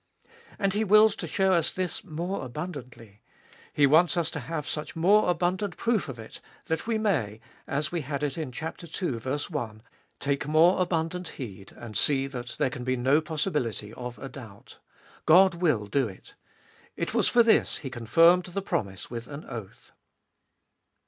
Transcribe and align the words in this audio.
And 0.57 0.73
He 0.73 0.83
wills 0.83 1.15
to 1.17 1.27
show 1.27 1.53
us 1.53 1.71
this 1.71 2.03
more 2.03 2.43
abundantly. 2.43 3.21
He 3.71 3.85
wants 3.85 4.17
us 4.17 4.31
to 4.31 4.39
have 4.39 4.67
such 4.67 4.95
more 4.95 5.29
abundant 5.29 5.77
proof 5.77 6.09
of 6.09 6.17
it, 6.17 6.41
that 6.65 6.87
we 6.87 6.97
may, 6.97 7.39
as 7.67 7.91
we 7.91 8.01
had 8.01 8.23
it 8.23 8.35
in 8.35 8.51
chap. 8.51 8.79
ii. 8.99 9.19
i, 9.23 9.71
take 10.19 10.47
more 10.47 10.81
abundant 10.81 11.27
heed, 11.37 11.73
and 11.75 11.95
see 11.95 12.25
that 12.25 12.55
there 12.57 12.71
can 12.71 12.83
be 12.83 12.97
no 12.97 13.21
possibility 13.21 13.93
of 13.93 14.17
a 14.17 14.27
doubt: 14.27 14.79
God 15.27 15.53
will 15.53 15.85
do 15.85 16.07
it. 16.07 16.33
It 16.97 17.13
was 17.13 17.27
for 17.27 17.43
this 17.43 17.77
He 17.77 17.91
confirmed 17.91 18.45
the 18.45 18.63
promise 18.63 19.11
with 19.11 19.27
an 19.27 19.45
oath. 19.45 19.91